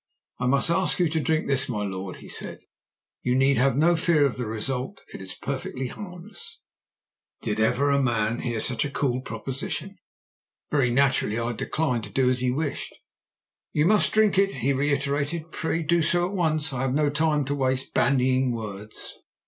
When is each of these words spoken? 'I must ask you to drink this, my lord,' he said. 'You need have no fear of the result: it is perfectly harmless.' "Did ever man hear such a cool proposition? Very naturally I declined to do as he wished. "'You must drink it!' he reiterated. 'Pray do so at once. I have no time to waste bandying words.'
'I 0.39 0.47
must 0.47 0.71
ask 0.71 0.97
you 0.97 1.07
to 1.09 1.19
drink 1.19 1.45
this, 1.45 1.69
my 1.69 1.85
lord,' 1.85 2.15
he 2.25 2.27
said. 2.27 2.57
'You 3.21 3.35
need 3.35 3.57
have 3.57 3.77
no 3.77 3.95
fear 3.95 4.25
of 4.25 4.35
the 4.37 4.47
result: 4.47 5.03
it 5.13 5.21
is 5.21 5.35
perfectly 5.35 5.89
harmless.' 5.89 6.59
"Did 7.43 7.59
ever 7.59 7.95
man 8.01 8.39
hear 8.39 8.59
such 8.61 8.83
a 8.83 8.89
cool 8.89 9.21
proposition? 9.21 9.97
Very 10.71 10.89
naturally 10.89 11.37
I 11.37 11.51
declined 11.51 12.03
to 12.05 12.09
do 12.09 12.27
as 12.31 12.39
he 12.39 12.49
wished. 12.49 12.95
"'You 13.73 13.85
must 13.85 14.11
drink 14.11 14.39
it!' 14.39 14.55
he 14.55 14.73
reiterated. 14.73 15.51
'Pray 15.51 15.83
do 15.83 16.01
so 16.01 16.25
at 16.25 16.33
once. 16.33 16.73
I 16.73 16.81
have 16.81 16.95
no 16.95 17.11
time 17.11 17.45
to 17.45 17.53
waste 17.53 17.93
bandying 17.93 18.55
words.' 18.55 19.13